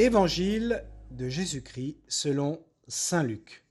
Évangile 0.00 0.84
de 1.10 1.28
Jésus-Christ 1.28 1.96
selon 2.06 2.64
Saint 2.86 3.24
Luc. 3.24 3.64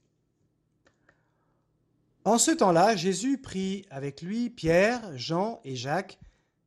En 2.25 2.37
ce 2.37 2.51
temps-là, 2.51 2.97
Jésus 2.97 3.37
prit 3.37 3.85
avec 3.89 4.21
lui 4.21 4.49
Pierre, 4.49 5.17
Jean 5.17 5.61
et 5.63 5.77
Jacques, 5.77 6.19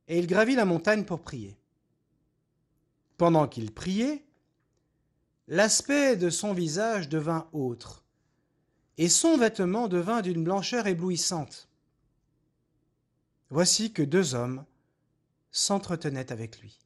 et 0.07 0.17
il 0.17 0.25
gravit 0.25 0.55
la 0.55 0.65
montagne 0.65 1.05
pour 1.05 1.21
prier. 1.21 1.59
Pendant 3.17 3.47
qu'il 3.47 3.71
priait, 3.71 4.25
l'aspect 5.47 6.15
de 6.15 6.31
son 6.31 6.53
visage 6.53 7.07
devint 7.07 7.47
autre, 7.53 8.03
et 8.97 9.09
son 9.09 9.37
vêtement 9.37 9.87
devint 9.87 10.23
d'une 10.23 10.43
blancheur 10.43 10.87
éblouissante. 10.87 11.69
Voici 13.51 13.93
que 13.93 14.01
deux 14.01 14.33
hommes 14.33 14.65
s'entretenaient 15.51 16.31
avec 16.31 16.59
lui. 16.61 16.79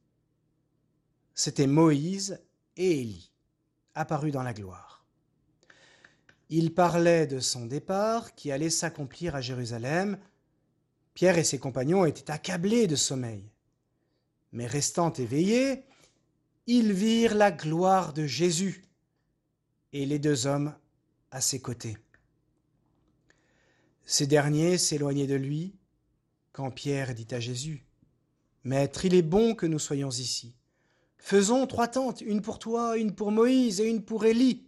C'étaient 1.36 1.68
Moïse 1.68 2.38
et 2.78 3.02
Élie, 3.02 3.32
apparus 3.94 4.32
dans 4.32 4.44
la 4.44 4.54
gloire. 4.54 5.06
Il 6.50 6.74
parlait 6.74 7.26
de 7.26 7.40
son 7.40 7.66
départ 7.66 8.36
qui 8.36 8.52
allait 8.52 8.70
s'accomplir 8.70 9.36
à 9.36 9.42
Jérusalem. 9.42 10.20
Pierre 11.14 11.38
et 11.38 11.44
ses 11.44 11.60
compagnons 11.60 12.06
étaient 12.06 12.30
accablés 12.30 12.88
de 12.88 12.96
sommeil. 12.96 13.50
Mais 14.52 14.68
restant 14.68 15.12
éveillés, 15.14 15.84
ils 16.68 16.94
virent 16.94 17.36
la 17.36 17.52
gloire 17.52 18.14
de 18.14 18.26
Jésus 18.26 18.86
et 19.92 20.06
les 20.06 20.20
deux 20.20 20.46
hommes 20.46 20.76
à 21.32 21.42
ses 21.42 21.60
côtés. 21.60 21.98
Ces 24.06 24.28
derniers 24.28 24.78
s'éloignaient 24.78 25.28
de 25.28 25.36
lui 25.36 25.76
quand 26.52 26.72
Pierre 26.72 27.16
dit 27.16 27.28
à 27.32 27.40
Jésus, 27.40 27.86
Maître, 28.64 29.06
il 29.06 29.14
est 29.14 29.22
bon 29.22 29.56
que 29.56 29.66
nous 29.66 29.80
soyons 29.80 30.10
ici. 30.10 30.56
Faisons 31.18 31.66
trois 31.68 31.88
tentes, 31.88 32.22
une 32.22 32.42
pour 32.42 32.60
toi, 32.60 32.98
une 32.98 33.16
pour 33.16 33.32
Moïse 33.32 33.82
et 33.82 33.88
une 33.88 34.04
pour 34.04 34.26
Élie. 34.26 34.68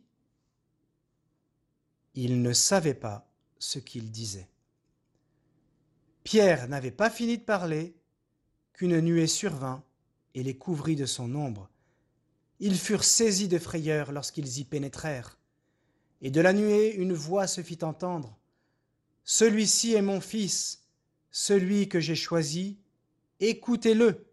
Il 2.16 2.42
ne 2.42 2.54
savait 2.54 2.94
pas 2.94 3.30
ce 3.60 3.80
qu'il 3.80 4.12
disait. 4.12 4.50
Pierre 6.24 6.68
n'avait 6.68 6.92
pas 6.92 7.10
fini 7.10 7.38
de 7.38 7.44
parler 7.44 7.96
qu'une 8.74 9.00
nuée 9.00 9.28
survint 9.28 9.84
et 10.34 10.44
les 10.44 10.58
couvrit 10.58 10.96
de 10.96 11.06
son 11.06 11.34
ombre. 11.36 11.70
Ils 12.60 12.78
furent 12.78 13.04
saisis 13.04 13.48
de 13.48 13.60
frayeur 13.60 14.12
lorsqu'ils 14.12 14.60
y 14.60 14.66
pénétrèrent. 14.66 15.38
Et 16.22 16.32
de 16.32 16.42
la 16.42 16.54
nuée 16.54 16.94
une 16.96 17.14
voix 17.14 17.48
se 17.48 17.62
fit 17.62 17.80
entendre. 17.84 18.38
Celui-ci 19.24 19.94
est 19.94 20.02
mon 20.02 20.22
fils, 20.22 20.88
celui 21.32 21.88
que 21.88 22.00
j'ai 22.00 22.16
choisi, 22.16 22.80
écoutez-le. 23.40 24.27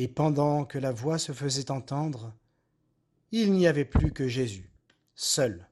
Et 0.00 0.06
pendant 0.06 0.64
que 0.64 0.78
la 0.78 0.92
voix 0.92 1.18
se 1.18 1.32
faisait 1.32 1.72
entendre, 1.72 2.32
il 3.32 3.52
n'y 3.52 3.66
avait 3.66 3.84
plus 3.84 4.12
que 4.12 4.28
Jésus, 4.28 4.70
seul. 5.16 5.66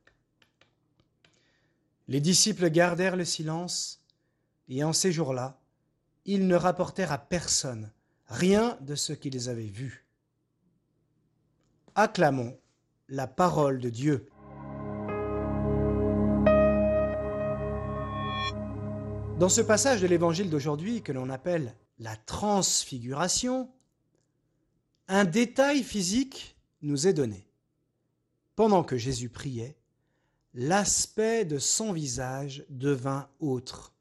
Les 2.09 2.21
disciples 2.21 2.69
gardèrent 2.69 3.15
le 3.15 3.25
silence, 3.25 4.03
et 4.69 4.83
en 4.83 4.93
ces 4.93 5.13
jours-là, 5.13 5.61
ils 6.25 6.49
ne 6.49 6.57
rapportèrent 6.57 7.13
à 7.13 7.19
personne 7.19 7.93
rien 8.27 8.77
de 8.81 8.97
ce 8.97 9.13
qu'ils 9.13 9.49
avaient 9.49 9.63
vu. 9.63 10.09
Acclamons 11.95 12.59
la 13.09 13.29
parole 13.29 13.79
de 13.79 13.91
Dieu. 13.91 14.29
Dans 19.39 19.49
ce 19.49 19.61
passage 19.61 20.01
de 20.01 20.09
l'évangile 20.09 20.51
d'aujourd'hui 20.51 21.03
que 21.03 21.13
l'on 21.13 21.31
appelle 21.31 21.77
la 22.01 22.17
transfiguration, 22.17 23.71
un 25.09 25.25
détail 25.25 25.83
physique 25.83 26.56
nous 26.83 27.06
est 27.06 27.12
donné. 27.12 27.47
Pendant 28.55 28.83
que 28.84 28.97
Jésus 28.97 29.28
priait, 29.28 29.77
l'aspect 30.55 31.44
de 31.44 31.59
son 31.59 31.93
visage 31.93 32.65
devint 32.71 33.28
autre. 33.41 33.93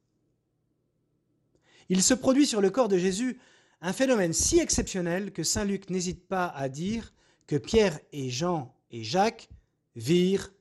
Il 1.89 2.01
se 2.01 2.13
produit 2.13 2.47
sur 2.47 2.61
le 2.61 2.69
corps 2.69 2.87
de 2.87 2.97
Jésus 2.97 3.39
un 3.81 3.93
phénomène 3.93 4.33
si 4.33 4.59
exceptionnel 4.59 5.31
que 5.31 5.43
Saint 5.43 5.65
Luc 5.65 5.89
n'hésite 5.89 6.27
pas 6.27 6.47
à 6.47 6.69
dire 6.69 7.13
que 7.45 7.57
Pierre 7.57 7.99
et 8.11 8.29
Jean 8.29 8.73
et 8.89 9.03
Jacques 9.03 9.49
virent 9.95 10.51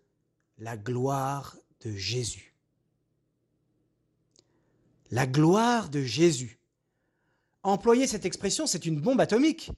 la 0.58 0.76
gloire 0.76 1.56
de 1.80 1.92
Jésus. 1.92 2.54
La 5.10 5.26
gloire 5.26 5.88
de 5.88 6.02
Jésus. 6.02 6.58
Employer 7.62 8.06
cette 8.06 8.26
expression, 8.26 8.66
c'est 8.66 8.84
une 8.84 9.00
bombe 9.00 9.20
atomique. 9.20 9.70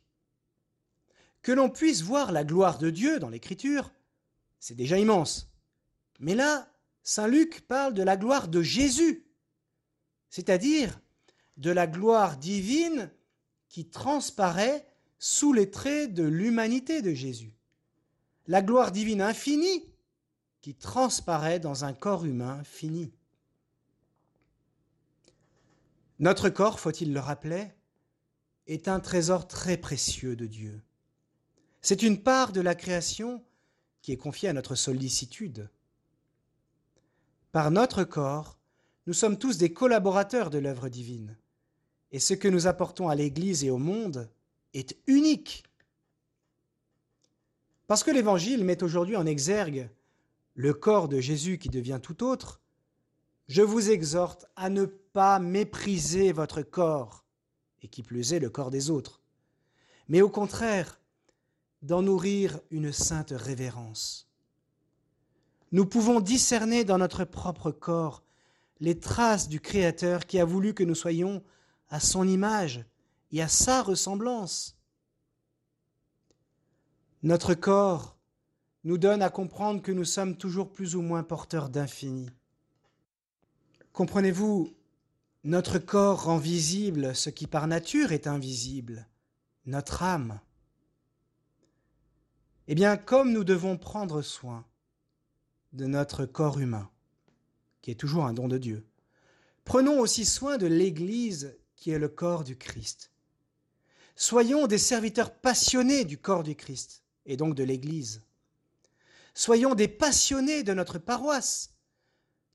Que 1.43 1.53
l'on 1.53 1.71
puisse 1.71 2.03
voir 2.03 2.33
la 2.33 2.45
gloire 2.45 2.79
de 2.79 2.91
Dieu 2.91 3.19
dans 3.19 3.29
l'Écriture, 3.29 3.93
c'est 4.59 4.75
déjà 4.75 4.99
immense. 4.99 5.51
Mais 6.19 6.35
là, 6.35 6.69
Saint 7.03 7.29
Luc 7.29 7.61
parle 7.69 7.95
de 7.95 8.03
la 8.03 8.17
gloire 8.17 8.49
de 8.49 8.63
Jésus, 8.63 9.27
c'est-à-dire 10.29 11.01
de 11.57 11.71
la 11.71 11.87
gloire 11.87 12.37
divine 12.37 13.11
qui 13.69 13.89
transparaît 13.89 14.87
sous 15.19 15.53
les 15.53 15.71
traits 15.71 16.13
de 16.13 16.25
l'humanité 16.25 17.03
de 17.03 17.13
Jésus. 17.13 17.55
La 18.47 18.63
gloire 18.63 18.93
divine 18.93 19.23
infinie 19.23 19.85
qui 20.61 20.75
transparaît 20.75 21.61
dans 21.61 21.85
un 21.85 21.93
corps 21.93 22.25
humain 22.25 22.63
fini. 22.65 23.13
Notre 26.19 26.49
corps, 26.49 26.81
faut-il 26.81 27.13
le 27.13 27.21
rappeler, 27.21 27.69
est 28.67 28.89
un 28.89 29.01
trésor 29.01 29.47
très 29.47 29.77
précieux 29.77 30.35
de 30.35 30.47
Dieu. 30.47 30.83
C'est 31.89 32.03
une 32.03 32.21
part 32.21 32.51
de 32.51 32.61
la 32.61 32.75
création 32.75 33.45
qui 34.03 34.11
est 34.11 34.17
confiée 34.17 34.49
à 34.49 34.53
notre 34.53 34.75
sollicitude. 34.75 35.71
Par 37.53 37.71
notre 37.71 38.03
corps, 38.03 38.59
nous 39.07 39.13
sommes 39.13 39.39
tous 39.39 39.57
des 39.57 39.73
collaborateurs 39.73 40.51
de 40.51 40.59
l'œuvre 40.59 40.89
divine, 40.89 41.39
et 42.11 42.19
ce 42.19 42.35
que 42.35 42.49
nous 42.49 42.67
apportons 42.67 43.09
à 43.09 43.15
l'Église 43.15 43.63
et 43.63 43.71
au 43.71 43.79
monde 43.79 44.29
est 44.75 44.97
unique. 45.07 45.63
Parce 47.87 48.03
que 48.03 48.11
l'Évangile 48.11 48.65
met 48.65 48.83
aujourd'hui 48.83 49.15
en 49.15 49.25
exergue 49.25 49.89
le 50.55 50.75
corps 50.75 51.07
de 51.07 51.21
Jésus 51.21 51.57
qui 51.57 51.69
devient 51.69 52.01
tout 52.03 52.25
autre, 52.25 52.61
je 53.47 53.63
vous 53.63 53.93
exhorte 53.93 54.47
à 54.57 54.71
ne 54.71 54.87
pas 54.87 55.39
mépriser 55.39 56.33
votre 56.33 56.63
corps, 56.63 57.25
et 57.81 57.87
qui 57.87 58.03
plus 58.03 58.33
est 58.33 58.41
le 58.41 58.51
corps 58.51 58.73
des 58.73 58.91
autres, 58.91 59.21
mais 60.09 60.21
au 60.21 60.29
contraire, 60.29 60.99
d'en 61.87 62.03
nourrir 62.03 62.59
une 62.71 62.93
sainte 62.93 63.33
révérence. 63.35 64.29
Nous 65.71 65.87
pouvons 65.87 66.21
discerner 66.21 66.85
dans 66.85 66.99
notre 66.99 67.25
propre 67.25 67.71
corps 67.71 68.25
les 68.81 68.99
traces 68.99 69.49
du 69.49 69.61
Créateur 69.61 70.27
qui 70.27 70.41
a 70.41 70.45
voulu 70.45 70.75
que 70.75 70.83
nous 70.83 70.97
soyons 70.97 71.45
à 71.89 72.01
son 72.01 72.27
image 72.27 72.85
et 73.31 73.41
à 73.41 73.47
sa 73.47 73.83
ressemblance. 73.83 74.77
Notre 77.23 77.55
corps 77.55 78.17
nous 78.83 78.99
donne 78.99 79.23
à 79.23 79.31
comprendre 79.31 79.81
que 79.81 79.93
nous 79.93 80.05
sommes 80.05 80.37
toujours 80.37 80.73
plus 80.73 80.97
ou 80.97 81.03
moins 81.03 81.23
porteurs 81.23 81.69
d'infini. 81.69 82.29
Comprenez-vous, 83.93 84.75
notre 85.45 85.79
corps 85.79 86.25
rend 86.25 86.39
visible 86.39 87.15
ce 87.15 87.31
qui 87.31 87.47
par 87.47 87.69
nature 87.69 88.11
est 88.11 88.27
invisible, 88.27 89.07
notre 89.67 90.03
âme. 90.03 90.41
Eh 92.69 92.75
bien, 92.75 92.97
comme 92.97 93.33
nous 93.33 93.45
devons 93.45 93.79
prendre 93.79 94.23
soin 94.23 94.65
de 95.73 95.87
notre 95.87 96.27
corps 96.27 96.59
humain, 96.59 96.91
qui 97.81 97.93
est 97.93 98.01
toujours 98.01 98.25
un 98.25 98.33
don 98.33 98.49
de 98.49 98.59
Dieu, 98.59 98.85
prenons 99.65 100.01
aussi 100.01 100.25
soin 100.25 100.59
de 100.59 100.67
l'Église 100.67 101.57
qui 101.77 101.91
est 101.91 101.99
le 101.99 102.09
corps 102.09 102.43
du 102.43 102.57
Christ. 102.57 103.13
Soyons 104.17 104.67
des 104.67 104.79
serviteurs 104.79 105.33
passionnés 105.33 106.05
du 106.05 106.19
corps 106.19 106.43
du 106.43 106.57
Christ, 106.57 107.05
et 107.27 107.37
donc 107.37 107.55
de 107.55 107.63
l'Église. 107.63 108.23
Soyons 109.35 109.75
des 109.75 109.89
passionnés 109.89 110.63
de 110.63 110.73
notre 110.73 110.99
paroisse, 110.99 111.75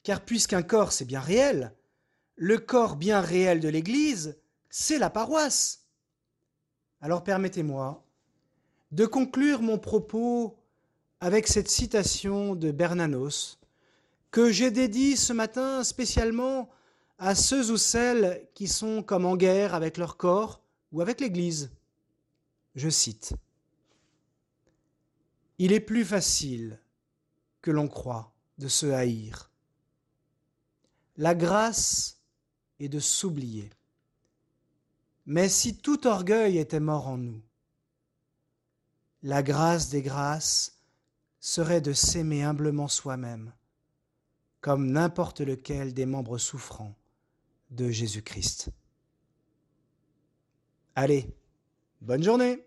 car 0.03 0.25
puisqu'un 0.25 0.63
corps 0.63 0.91
c'est 0.91 1.05
bien 1.05 1.21
réel, 1.21 1.73
le 2.35 2.57
corps 2.57 2.95
bien 2.95 3.21
réel 3.21 3.59
de 3.59 3.69
l'Église, 3.69 4.37
c'est 4.69 4.97
la 4.97 5.09
paroisse. 5.09 5.85
Alors 6.99 7.23
permettez-moi 7.23 8.03
de 8.91 9.05
conclure 9.05 9.61
mon 9.61 9.77
propos 9.77 10.57
avec 11.19 11.47
cette 11.47 11.69
citation 11.69 12.55
de 12.55 12.71
Bernanos 12.71 13.59
que 14.31 14.51
j'ai 14.51 14.71
dédiée 14.71 15.15
ce 15.15 15.33
matin 15.33 15.83
spécialement 15.83 16.69
à 17.17 17.35
ceux 17.35 17.71
ou 17.71 17.77
celles 17.77 18.47
qui 18.53 18.67
sont 18.67 19.03
comme 19.03 19.25
en 19.25 19.35
guerre 19.35 19.75
avec 19.75 19.97
leur 19.97 20.17
corps 20.17 20.61
ou 20.91 21.01
avec 21.01 21.21
l'Église. 21.21 21.71
Je 22.75 22.89
cite. 22.89 23.33
Il 25.57 25.73
est 25.73 25.79
plus 25.81 26.05
facile 26.05 26.79
que 27.61 27.71
l'on 27.71 27.87
croit 27.87 28.33
de 28.57 28.67
se 28.67 28.87
haïr. 28.87 29.51
La 31.17 31.35
grâce 31.35 32.19
est 32.79 32.89
de 32.89 32.99
s'oublier. 32.99 33.69
Mais 35.27 35.49
si 35.49 35.77
tout 35.77 36.07
orgueil 36.07 36.57
était 36.57 36.79
mort 36.79 37.07
en 37.07 37.17
nous, 37.17 37.41
la 39.23 39.43
grâce 39.43 39.89
des 39.89 40.01
grâces 40.01 40.77
serait 41.39 41.81
de 41.81 41.93
s'aimer 41.93 42.43
humblement 42.43 42.87
soi-même, 42.87 43.53
comme 44.61 44.91
n'importe 44.91 45.41
lequel 45.41 45.93
des 45.93 46.05
membres 46.05 46.37
souffrants 46.37 46.95
de 47.71 47.89
Jésus-Christ. 47.89 48.69
Allez, 50.95 51.33
bonne 52.01 52.23
journée 52.23 52.59